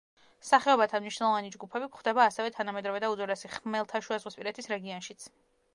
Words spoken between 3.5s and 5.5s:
ხმელთაშუაზღვისპირეთის რეგიონშიც.